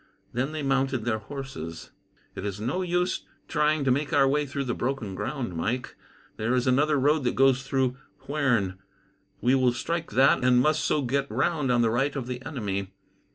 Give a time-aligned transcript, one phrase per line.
[0.33, 1.91] Then they mounted their horses.
[2.33, 5.95] "It is no use trying to make our way through the broken ground, Mike.
[6.37, 8.79] There is another road that goes through Huerne.
[9.41, 12.95] We will strike that, and must so get round on the right of the enemy.